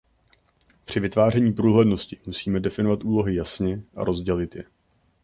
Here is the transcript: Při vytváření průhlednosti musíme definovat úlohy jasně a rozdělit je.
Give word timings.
Při 0.85 0.99
vytváření 0.99 1.53
průhlednosti 1.53 2.17
musíme 2.25 2.59
definovat 2.59 3.03
úlohy 3.03 3.35
jasně 3.35 3.81
a 3.95 4.03
rozdělit 4.03 4.55
je. 4.55 4.63